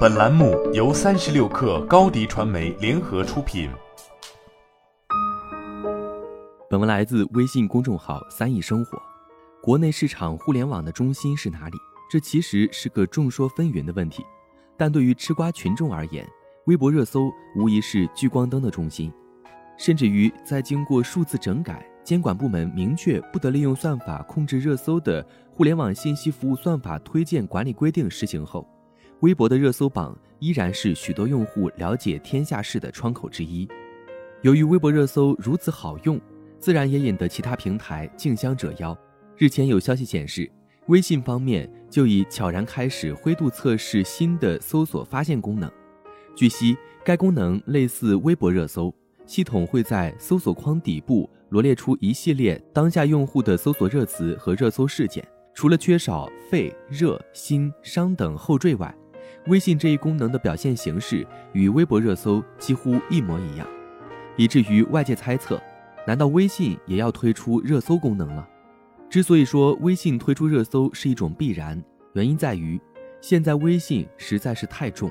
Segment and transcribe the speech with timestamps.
[0.00, 3.70] 本栏目由三十六氪高低传媒联合出品。
[6.68, 9.00] 本文来自微信公众号“三亿生活”。
[9.62, 11.78] 国内市场互联网的中心是哪里？
[12.10, 14.22] 这其实是个众说纷纭的问题。
[14.76, 16.28] 但对于吃瓜群众而言，
[16.66, 19.10] 微博热搜无疑是聚光灯的中心。
[19.78, 28.68] 甚至于在经过数字整改、监管部门明确不得利用算法控制热搜的《互联网信息服务算法推荐管理规定》实行后，
[29.20, 33.68] 微博的热搜榜依然是许多用户了解天下事的窗口之一。
[34.40, 36.18] 由于微博热搜如此好用，
[36.58, 38.96] 自然也引得其他平台竞相折腰。
[39.36, 40.50] 日前有消息显示，
[40.86, 45.70] 微信方面就已悄然开始灰度测试新的搜索发现功能。
[46.34, 46.74] 据悉，
[47.04, 48.92] 该功能类似微博热搜。
[49.26, 55.22] 系统会在搜索框底部罗列出一系列当下用户的搜索热词和热搜事件，
[55.54, 58.92] 除了缺少沸、热、新、商等后缀外，
[59.46, 63.66] 微信这一功能的表现形式与微博热搜几乎一模一样，
[64.36, 65.60] 以至于外界猜测，
[66.06, 68.48] 难道微信也要推出热搜功能了？
[69.08, 71.82] 之所以说微信推出热搜是一种必然，
[72.12, 72.80] 原因在于
[73.20, 75.10] 现在微信实在是太重，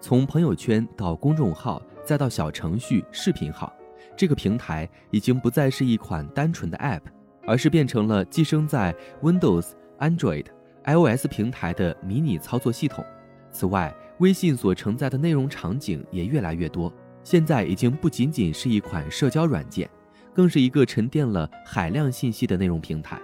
[0.00, 1.82] 从朋友圈到公众号。
[2.04, 3.72] 再到小程序、视频号，
[4.16, 7.02] 这个平台已经不再是一款单纯的 App，
[7.46, 8.92] 而是变成了寄生在
[9.22, 9.68] Windows、
[10.00, 10.46] Android、
[10.84, 13.04] iOS 平台的迷你操作系统。
[13.52, 19.88] 此外，微信所承载的内容场景也越来越多，现在已经不仅仅是一款社交软件，
[20.34, 23.20] 更是一个沉淀了海量信息的内容平台。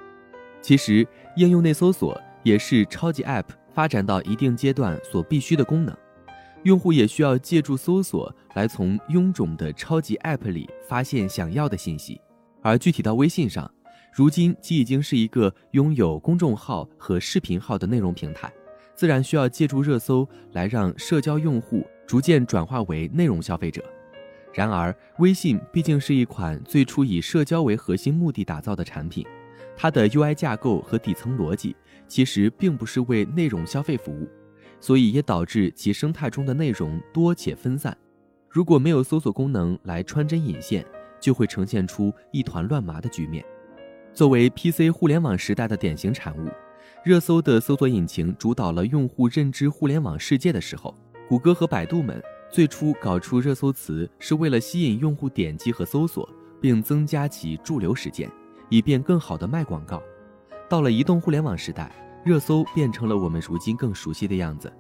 [0.61, 1.07] 其实，
[1.37, 5.97] 应用内搜索也是超级 App 发展到一定阶段所必须的功能。
[6.65, 12.21] 用户也需要借助搜索来从臃肿的超级 App 里发现想要的信息，
[12.61, 13.71] 而具体到微信上，
[14.13, 18.53] 如今即已经是一个拥有公众号和视频号的内容平台，
[18.99, 23.81] 自然需要借助热搜来让社交用户逐渐转化为内容消费者。
[24.53, 29.25] 然而，微信毕竟是一款最初以社交为核心目的打造的产品，
[29.77, 31.77] 它的 UI 架构和底层逻辑
[32.09, 34.29] 其实并不是为内容消费服务。
[34.81, 37.97] 所以也导致其生态中的内容多且分散。
[38.49, 40.85] 如果没有搜索功能来穿针引线，
[41.21, 43.45] 就会呈现出一团乱麻的局面。
[44.13, 46.49] 作为 PC 互联网时代的典型产物，
[47.05, 50.95] 热搜的搜索引擎主导了用户认知互联网世界的时候，
[51.29, 56.29] 谷歌和百度们最初搞出热搜词是为了吸引用户点击和搜索，
[56.61, 58.31] 并增加其驻留时间，
[58.69, 60.03] 以便更好的卖广告。
[60.69, 61.91] 到了移动互联网时代。
[62.25, 64.71] 热搜变成了我们如今更熟悉的样子。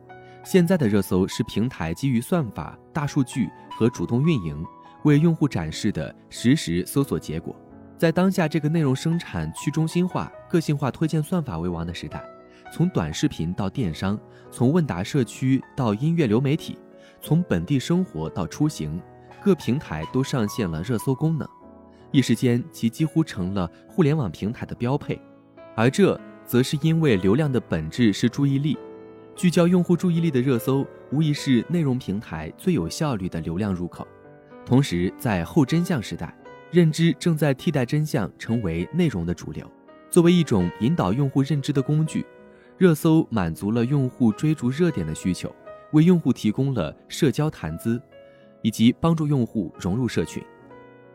[0.44, 4.62] 现在的热搜是平台基于算法、大数据和主动运营
[5.04, 7.56] 为用户展示的实时搜索结果。
[7.98, 12.24] 在当下这个内容生产去中心化、个性化推荐算法为王的时代，
[12.72, 14.18] 从短视频到电商，
[14.50, 16.78] 从问答社区到音乐流媒体，
[17.20, 19.00] 从本地生活到出行，
[19.42, 21.46] 各平台都上线了热搜功能。
[22.12, 25.20] 一时间，其几乎成了互联网平台的标配。
[25.74, 26.18] 而这。
[26.48, 28.74] 则是因为流量的本质是注意力，
[29.36, 30.82] 聚焦用户注意力的热搜，
[31.12, 34.08] 无疑是内容平台最有效率的流量入口。
[34.64, 36.34] 同时，在后真相时代，
[36.70, 39.70] 认知正在替代真相成为内容的主流。
[40.10, 42.24] 作为一种引导用户认知的工具，
[42.76, 45.54] 热搜满足了用户追逐热点的需求，
[45.92, 48.00] 为用户提供了社交谈资，
[48.62, 50.42] 以及帮助用户融入社群。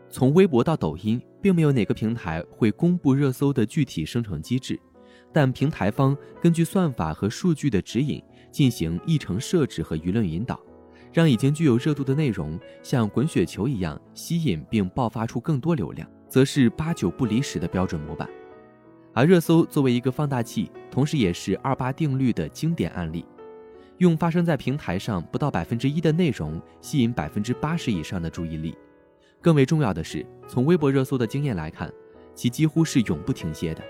[0.08, 4.78] 从微博到抖音，并没有哪个平台会公布热搜的具体生成机制。
[5.32, 8.22] 但平台方根据算法和数据的指引
[8.52, 10.60] 进行议程设置和舆论引导，
[11.14, 18.28] 让已经具有热度的内容像滚雪球一样吸引并爆发出更多流量，则是八九不离十的标准模板。
[19.12, 23.24] 而热搜作为一个放大器，同时也是二八定律的经典案例，
[23.98, 28.76] 用发生在平台上不到百分之一的内容吸引百分之八十以上的注意力。
[29.40, 31.88] 更为重要的是，从微博热搜的经验来看，
[32.34, 33.80] 其几乎是永不停歇的。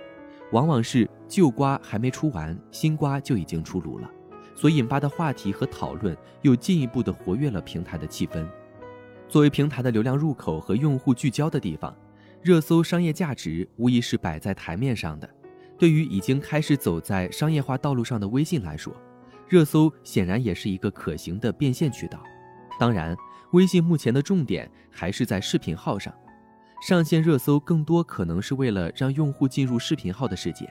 [0.52, 4.10] 往往是旧瓜还没出完，新瓜就已经出炉了，
[4.54, 8.46] 所引发的话题和讨论又进一步的活跃了平台的气氛。
[9.28, 11.94] 作为平台的流量入口和用户聚焦的地方，
[12.42, 15.28] 热搜商业价值无疑是摆在台面上的。
[15.76, 18.94] 对于已经开始走在商业化道路上的微信来说，
[19.48, 22.22] 热搜显然也是一个可行的变现渠道。
[22.78, 23.16] 当然，
[23.52, 26.14] 微信目前的重点还是在视频号上。
[26.86, 30.70] 上线热搜更多可能是为了让用户进入视频号的世界，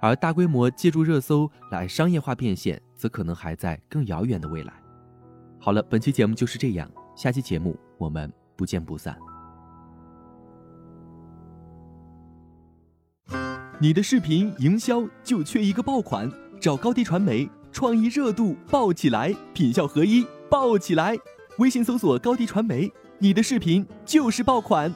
[0.00, 4.72] 而大规模借助热搜来商业化变现，则可能还在更遥远的未来。
[5.58, 9.16] 好了，本期节目就是这样，下期节目我们不见不散。
[13.78, 16.30] 你的视频营销就缺一个爆款，
[16.60, 21.16] 找高低传媒，创意热度爆起来，品效合一爆起来。
[21.58, 24.92] 微信搜索高迪传媒，你的视频就是爆款。